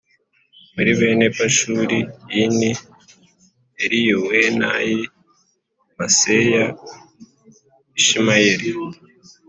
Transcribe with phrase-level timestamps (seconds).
[0.75, 1.97] Muri bene pashuri
[2.41, 2.71] i ni
[3.83, 4.99] eliyowenayi
[5.97, 6.65] maseya
[7.99, 8.69] ishimayeli